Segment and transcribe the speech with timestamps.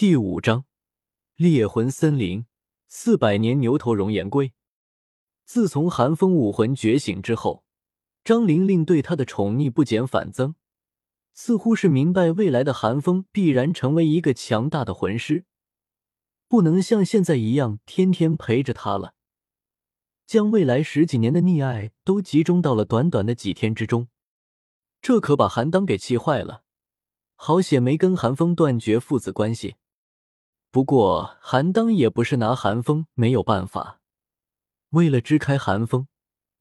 [0.00, 0.64] 第五章，
[1.36, 2.46] 猎魂森林
[2.88, 4.54] 四百年牛头熔岩龟。
[5.44, 7.64] 自从寒风武魂觉醒之后，
[8.24, 10.54] 张玲玲对他的宠溺不减反增，
[11.34, 15.44] 似乎是明白未来的寒风必然成为一个强大的魂师，
[16.48, 19.12] 不能像现在一样天天陪着他了，
[20.26, 24.08] 将未来十几年的溺爱都集中到了短短的几天之中，
[25.02, 26.62] 这可把韩当给气坏了。
[27.34, 29.76] 好险没跟韩风断绝父子关系。
[30.70, 34.00] 不过，韩当也不是拿韩风没有办法。
[34.90, 36.06] 为了支开韩风，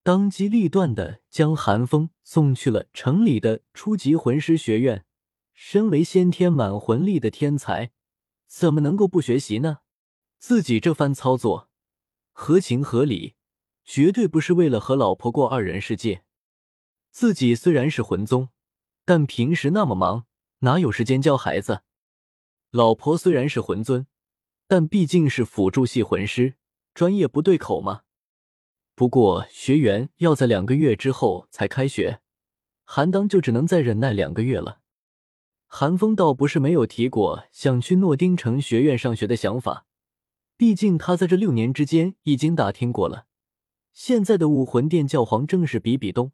[0.02, 5.06] 当机立断的将韩风送去了城里的初级魂师学院。
[5.54, 7.92] 身为先天满魂力的天才，
[8.48, 9.80] 怎么能够不学习呢？
[10.40, 11.70] 自己这番操作
[12.32, 13.36] 合情合理，
[13.84, 16.24] 绝对不是为了和老婆过二人世界。
[17.12, 18.50] 自己虽然是魂宗，
[19.04, 20.26] 但平时那么忙，
[20.60, 21.84] 哪有时间教孩子？
[22.72, 24.06] 老婆虽然是魂尊，
[24.68, 26.54] 但毕竟是辅助系魂师，
[26.94, 28.02] 专业不对口嘛。
[28.94, 32.22] 不过学员要在两个月之后才开学，
[32.84, 34.82] 韩当就只能再忍耐两个月了。
[35.66, 39.88] 韩风倒不是没有提过想去诺丁城学院上学的想法，
[40.56, 43.26] 毕竟他在这六年之间已经打听过了，
[43.94, 46.34] 现在的武魂殿教皇正是比比东，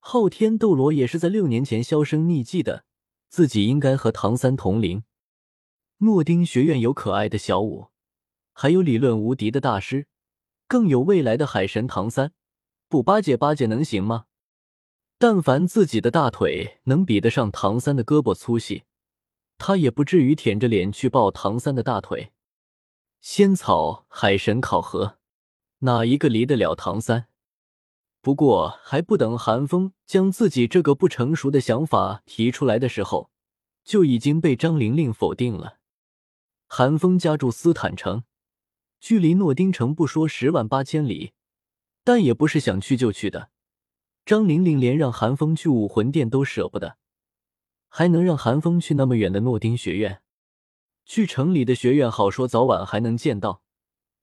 [0.00, 2.84] 昊天斗罗也是在六年前销声匿迹的，
[3.30, 5.04] 自己应该和唐三同龄。
[6.04, 7.86] 诺丁学院有可爱的小舞，
[8.52, 10.08] 还有理论无敌的大师，
[10.66, 12.32] 更有未来的海神唐三，
[12.88, 14.24] 不巴结巴结能行吗？
[15.16, 18.82] 但凡自己的大腿能比得上唐三的胳膊粗细，
[19.58, 22.32] 他也不至于舔着脸去抱唐三的大腿。
[23.20, 25.18] 仙草海神考核，
[25.78, 27.28] 哪一个离得了唐三？
[28.20, 33.30] 不过还不等韩风将自己这个不成熟的想法提出来的时候，
[33.84, 35.78] 就已经被张玲玲否定了。
[36.74, 38.24] 韩风家住斯坦城，
[38.98, 41.34] 距离诺丁城不说十万八千里，
[42.02, 43.50] 但也不是想去就去的。
[44.24, 46.96] 张玲玲连让韩风去武魂殿都舍不得，
[47.90, 50.22] 还能让韩风去那么远的诺丁学院？
[51.04, 53.62] 去城里的学院好说早晚还能见到，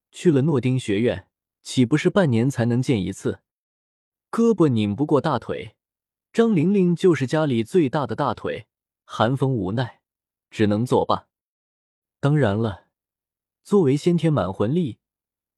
[0.09, 1.27] 去了诺丁学院，
[1.61, 3.41] 岂不是半年才能见一次？
[4.31, 5.75] 胳膊拧不过大腿，
[6.33, 8.65] 张玲玲就是家里最大的大腿，
[9.05, 10.01] 韩风无奈，
[10.49, 11.28] 只能作罢。
[12.21, 12.87] 当然了，
[13.63, 14.97] 作为先天满魂力，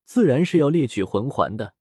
[0.06, 1.74] 自然是要猎取魂环的。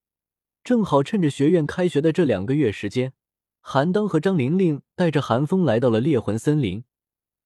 [0.65, 3.13] 正好趁着学院开学的这两个月时间，
[3.61, 6.85] 韩当和张玲玲带着韩风来到了猎魂森林，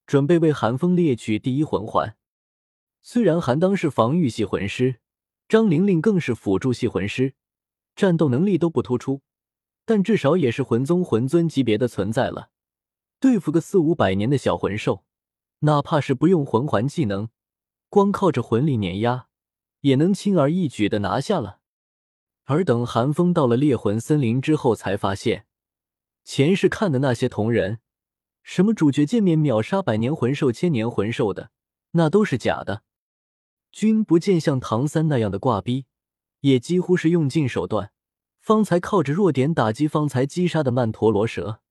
[0.06, 2.16] 准备为韩风猎取第一魂环。
[3.02, 5.00] 虽然韩当是防御系魂师，
[5.48, 7.34] 张玲玲更是辅助系魂师，
[7.96, 9.22] 战斗能力都不突出，
[9.84, 12.50] 但至少也是魂宗魂尊级别的存在了。
[13.18, 15.04] 对付个四五百年的小魂兽。
[15.64, 17.30] 哪怕是不用魂环技能，
[17.88, 19.28] 光靠着魂力碾压，
[19.80, 21.60] 也能轻而易举的拿下了。
[22.44, 25.46] 而等寒风到了猎魂森林之后，才发现
[26.22, 27.78] 前世看的那些同人，
[28.42, 31.50] 什么主角见面秒杀百年魂兽、千年魂兽的，
[31.92, 32.82] 那都是假的。
[33.72, 35.86] 君不见像唐三那样的挂逼，
[36.40, 37.90] 也几乎是用尽手段，
[38.38, 41.62] 方才靠着弱点打击方才击杀的曼陀罗蛇。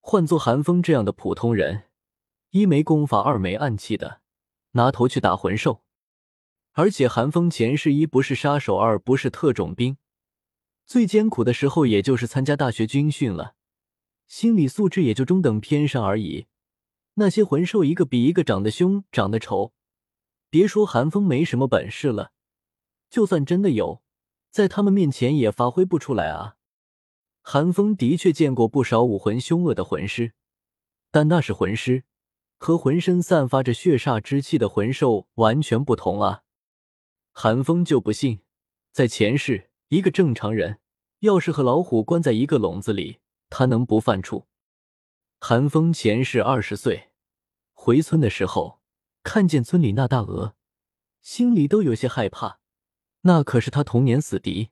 [0.00, 1.87] 换做寒风这样的普通人。
[2.50, 4.20] 一没功法，二没暗器的，
[4.72, 5.82] 拿头去打魂兽。
[6.72, 9.96] 而且寒风前世一不是杀手，二不是特种兵，
[10.86, 13.54] 最艰苦的时候也就是参加大学军训了，
[14.26, 16.46] 心理素质也就中等偏上而已。
[17.14, 19.72] 那些魂兽一个比一个长得凶，长得丑，
[20.48, 22.30] 别说寒风没什么本事了，
[23.10, 24.02] 就算真的有，
[24.50, 26.54] 在他们面前也发挥不出来啊。
[27.42, 30.32] 寒风的确见过不少武魂凶恶的魂师，
[31.10, 32.04] 但那是魂师。
[32.58, 36.42] 和浑身散发着血煞之气的魂兽完全不同啊！
[37.32, 38.40] 寒风就不信，
[38.92, 40.80] 在前世，一个正常人
[41.20, 44.44] 要是和老虎关在一个笼子里，他能不犯怵？
[45.40, 47.10] 寒风前世二十岁，
[47.72, 48.80] 回村的时候，
[49.22, 50.56] 看见村里那大鹅，
[51.22, 52.58] 心里都有些害怕，
[53.20, 54.70] 那可是他童年死敌。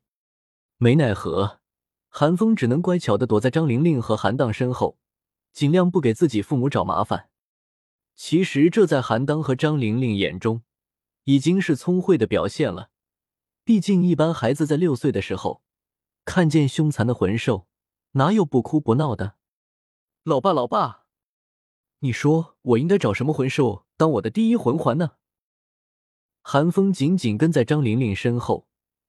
[0.77, 1.61] 没奈何，
[2.09, 4.99] 寒风只能乖巧的躲在张玲玲和韩荡身后，
[5.53, 7.31] 尽量不给自己父母找麻烦。
[8.17, 10.63] 其实这在韩当和张玲玲眼中，
[11.25, 12.91] 已经是聪慧的表现了。
[13.63, 15.63] 毕竟一般孩子在六岁的时候，
[16.25, 17.67] 看见凶残的魂兽，
[18.13, 19.35] 哪有不哭不闹的？
[20.25, 21.05] 老爸，老爸，
[21.99, 25.13] 你说我应该找什么魂兽当我的第一魂环呢？
[26.41, 28.67] 韩风紧紧跟在张玲玲身后，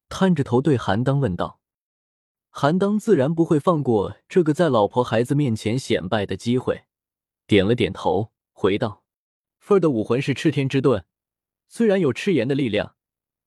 [0.10, 1.62] 探着头对韩当问道。
[2.50, 6.86] 韩当自然不会放过这个在老婆孩子面前显摆的机会，
[7.46, 8.34] 点了点头。
[8.60, 9.04] 回道
[9.62, 11.06] ：“凤儿的武魂是赤天之盾，
[11.68, 12.96] 虽然有赤炎的力量，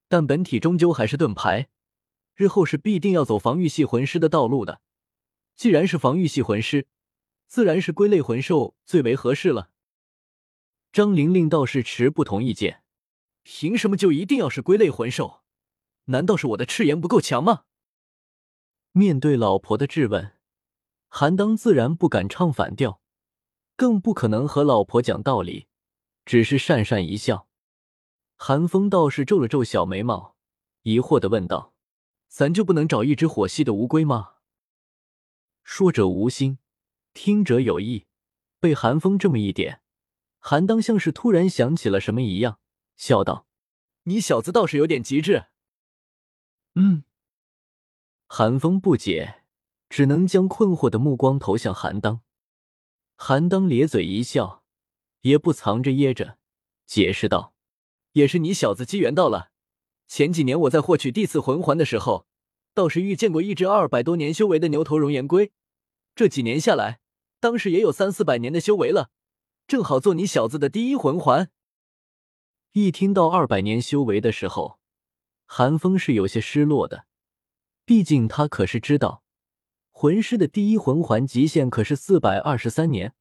[0.07, 1.67] 但本体终究还是盾牌，
[2.33, 4.79] 日后是必定要走防御系魂师的道路的。
[5.57, 6.87] 既然是防御系魂师，
[7.45, 9.71] 自然是归类魂兽最为合适了。
[10.93, 12.81] 张玲玲倒是持不同意见，
[13.43, 15.41] 凭什么就一定要是归类魂兽？
[16.05, 17.65] 难道是我的赤炎不够强吗？
[18.93, 20.37] 面对老婆的质问，
[21.09, 23.00] 韩当自然不敢唱反调，
[23.81, 25.65] 更不可能和老婆讲道理，
[26.23, 27.47] 只是讪讪一笑。
[28.35, 30.35] 韩风倒是皱了皱小眉毛，
[30.83, 31.73] 疑惑的问道
[32.29, 34.33] ：“咱就不能找一只火系的乌龟吗？”
[35.65, 36.59] 说者无心，
[37.15, 38.05] 听者有意。
[38.59, 39.81] 被韩风这么一点，
[40.37, 42.59] 韩当像是突然想起了什么一样，
[42.95, 43.47] 笑道
[44.05, 45.45] ：“你小子倒是有点机智。”
[46.77, 47.03] 嗯。
[48.27, 49.41] 韩风不解，
[49.89, 52.21] 只能将困惑的目光投向韩当。
[53.23, 54.63] 韩当咧嘴一笑，
[55.21, 56.39] 也不藏着掖着，
[56.87, 57.53] 解释道
[58.13, 59.51] ：“也是你小子机缘到了。
[60.07, 62.25] 前几年我在获取第四魂环的时候，
[62.73, 65.51] 倒是遇见过一只二百多年修为的牛头熔岩龟。
[66.15, 66.99] 这几年下来，
[67.39, 69.11] 当时也有三四百年的修为了，
[69.67, 71.51] 正好做你小子的第一魂环。”
[72.73, 74.79] 一听到二百年修为的时候，
[75.45, 77.05] 韩风是有些失落的。
[77.85, 79.21] 毕竟他可是知道，
[80.01, 83.13] 魂师的第一魂环极限可是四百二十三年，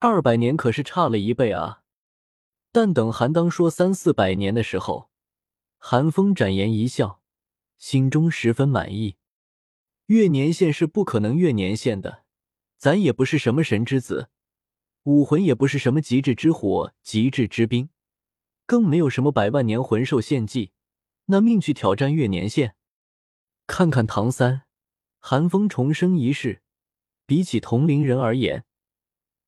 [0.00, 1.82] 二百年可是差了一倍啊！
[2.70, 5.08] 但等韩当说三四百年的时候，
[5.78, 7.22] 韩风展颜一笑，
[7.78, 9.16] 心中十分满意。
[10.08, 12.24] 越年限是不可能越年限的，
[12.76, 14.28] 咱也不是什么神之子，
[15.04, 17.88] 武魂也不是什么极致之火、极致之冰，
[18.66, 20.72] 更没有什么百万年魂兽献祭，
[21.28, 22.74] 那命去挑战越年限。
[23.66, 24.64] 看看唐三，
[25.22, 26.62] 寒风重生一世，
[27.26, 28.64] 比起同龄人而言，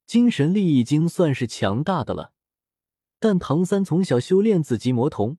[0.07, 2.33] 精神力已经算是强大的了。
[3.19, 5.39] 但唐三从小修炼紫极魔瞳，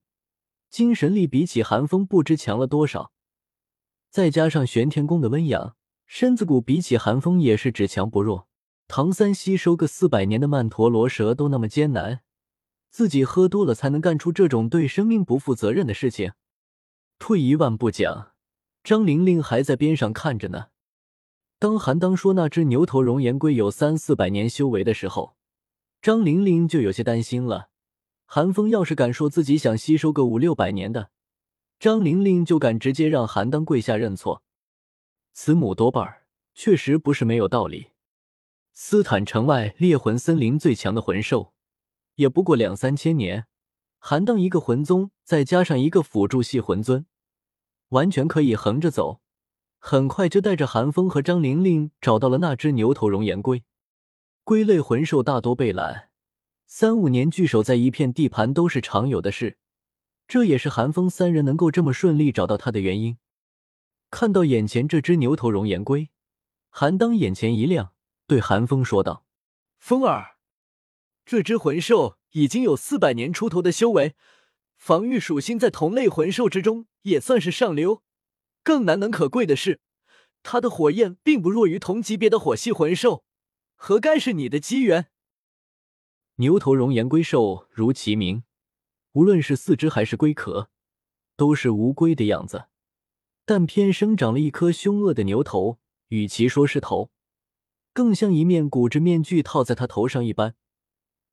[0.69, 3.11] 精神力比起寒风不知强了多少。
[4.09, 5.75] 再加上玄天宫的温养，
[6.07, 8.47] 身子骨比起寒风也是只强不弱。
[8.87, 12.21] 唐三吸收个四百年的曼陀罗蛇都那么艰难，
[12.89, 16.33] 自己喝多了才能干出这种对生命不负责任的事情。
[17.19, 18.32] 退一万步讲。
[18.83, 20.67] 张玲玲还在边上看着呢。
[21.57, 25.37] 当韩当说那只牛头熔岩龟有三四百年修为的时候，
[26.01, 27.69] 张玲玲就有些担心了。
[28.25, 31.11] 韩风要是敢说自己想吸收个五六百年的，
[31.79, 34.43] 张玲玲就敢直接让韩当跪下认错。
[35.31, 37.91] 慈母多半儿确实不是没有道理。
[38.73, 41.53] 斯坦城外猎魂森林最强的魂兽，
[42.15, 43.45] 也不过两三千年。
[43.99, 47.05] 韩当一个魂宗，再加上一个辅助系魂尊。
[47.93, 49.21] 完全可以横着走，
[49.77, 53.63] 很快就带着韩风和张玲玲找到了那只牛头熔岩龟。
[54.43, 56.09] 龟类魂兽大多被拦，
[56.65, 59.57] 三五年聚首在一片地盘都是常有的事，
[60.27, 63.17] 这也是韩风三人能够这么顺利找到它的原因。
[64.09, 66.09] 看到眼前这只牛头熔岩龟，
[66.69, 67.93] 韩当眼前一亮，
[68.25, 69.25] 对韩风说道
[69.77, 70.37] ：“风儿，
[71.23, 74.15] 这只魂兽已经有四百年出头的修为。”
[74.83, 78.03] 防御属性在同类魂兽之中也算是上流，
[78.65, 79.79] 更难能可贵的是，
[80.43, 83.23] 它的火焰并不弱于同级别的火系魂兽，
[83.75, 85.07] 何该是你的机缘？
[86.35, 88.43] 牛头熔岩龟兽如其名，
[89.13, 90.69] 无论是四肢还是龟壳，
[91.37, 92.65] 都是乌龟的样子，
[93.45, 97.09] 但偏生长了一颗凶恶的牛头，与其说是头，
[97.93, 100.55] 更像一面骨质面具套在它头上一般，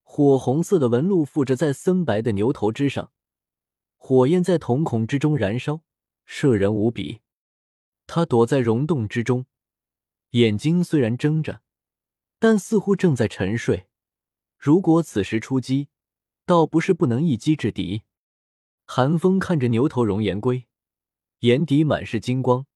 [0.04, 3.11] 火红色的纹路附着在森白的牛头之上。
[4.11, 5.83] 火焰在瞳孔之中燃烧，
[6.25, 7.21] 摄人无比。
[8.09, 9.47] 他躲在溶洞之中，
[10.31, 11.62] 眼睛虽然睁着，
[12.40, 13.87] 但似乎正在沉睡。
[14.59, 15.90] 如果此时出击，
[16.45, 18.02] 倒不是不能一击制敌。
[18.85, 20.67] 寒风看着牛头熔岩龟，
[21.43, 22.67] 眼底满是金光，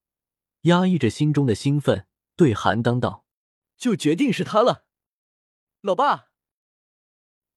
[0.61, 3.25] 压抑着心中的兴奋，对韩当道
[3.77, 4.85] ：“就决定是他了，
[5.81, 6.29] 老爸。”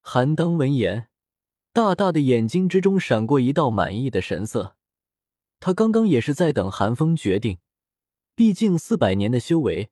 [0.01, 1.11] 韩当闻言。
[1.77, 4.75] 大大的眼睛之中闪过一道满意的神色，
[5.59, 7.59] 他刚刚也是在等寒风决定。
[8.33, 9.91] 毕竟四百年的修为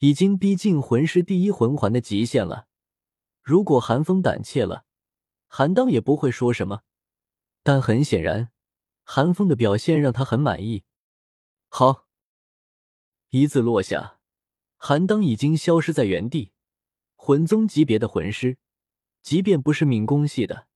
[0.00, 2.66] 已经逼近魂师第一魂环的极限了。
[3.40, 4.84] 如果寒风胆怯了，
[5.48, 6.82] 韩当也不会说什么。
[7.62, 8.50] 但很显然，
[9.02, 10.84] 韩风的表现让他很满意。
[11.70, 12.04] 好，
[13.30, 14.18] 一字落下，
[14.76, 16.52] 韩当已经消失在原地。
[17.16, 18.58] 魂宗级别的魂师，
[19.22, 20.66] 即便不是敏攻系的。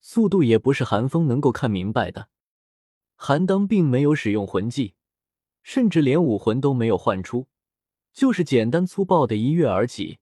[0.00, 2.28] 速度也不是寒风能够看明白的。
[3.14, 4.94] 韩当并没有使用魂技，
[5.62, 7.48] 甚至连武魂都没有唤出，
[8.12, 10.18] 就是简单粗暴的一跃而起，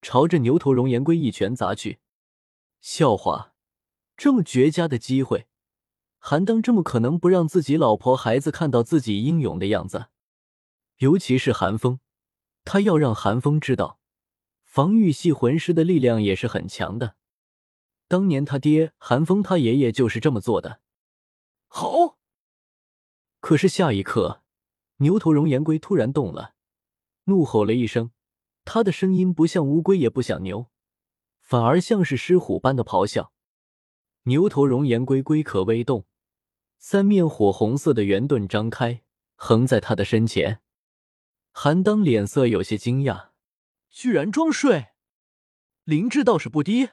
[0.00, 1.98] 朝着牛头熔岩龟一拳砸去。
[2.80, 3.52] 笑话，
[4.16, 5.46] 这么绝佳的机会，
[6.18, 10.06] 韩当这么可能不让自己老婆孩子看到自己英勇的样子？
[10.98, 12.00] 尤其是韩风，
[12.64, 13.98] 他要让韩风知道，
[14.64, 17.16] 防御系魂师的力量也是很强的。
[18.12, 20.82] 当年他爹韩风他爷爷就是这么做的。
[21.66, 22.18] 好，
[23.40, 24.42] 可是下一刻，
[24.98, 26.52] 牛头熔岩龟突然动了，
[27.24, 28.10] 怒吼了一声，
[28.66, 30.66] 他的声音不像乌龟，也不像牛，
[31.40, 33.32] 反而像是狮虎般的咆哮。
[34.24, 36.04] 牛头熔岩龟龟壳微动，
[36.76, 39.00] 三面火红色的圆盾张开，
[39.36, 40.60] 横在他的身前。
[41.50, 43.28] 韩当脸色有些惊讶，
[43.88, 44.88] 居然装睡，
[45.84, 46.90] 灵智倒是不低。